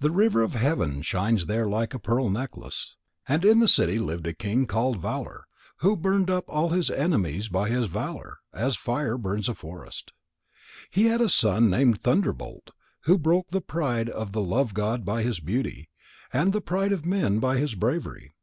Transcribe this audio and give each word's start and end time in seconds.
The 0.00 0.10
river 0.10 0.42
of 0.42 0.54
heaven 0.54 1.00
shines 1.02 1.46
there 1.46 1.68
like 1.68 1.94
a 1.94 2.00
pearl 2.00 2.28
necklace. 2.28 2.96
And 3.28 3.44
in 3.44 3.60
the 3.60 3.68
city 3.68 4.00
lived 4.00 4.26
a 4.26 4.32
king 4.32 4.66
called 4.66 4.98
Valour 5.00 5.46
who 5.76 5.94
burned 5.96 6.28
up 6.28 6.46
all 6.48 6.70
his 6.70 6.90
enemies 6.90 7.46
by 7.46 7.68
his 7.68 7.86
valour, 7.86 8.40
as 8.52 8.74
a 8.74 8.78
fire 8.80 9.16
burns 9.16 9.48
a 9.48 9.54
forest. 9.54 10.12
He 10.90 11.04
had 11.04 11.20
a 11.20 11.28
son 11.28 11.70
named 11.70 12.02
Thunderbolt 12.02 12.72
who 13.02 13.16
broke 13.16 13.52
the 13.52 13.60
pride 13.60 14.08
of 14.08 14.32
the 14.32 14.42
love 14.42 14.74
god 14.74 15.04
by 15.04 15.22
his 15.22 15.38
beauty, 15.38 15.88
and 16.32 16.52
the 16.52 16.60
pride 16.60 16.90
of 16.90 17.06
men 17.06 17.38
by 17.38 17.56
his 17.58 17.76
bravery. 17.76 18.34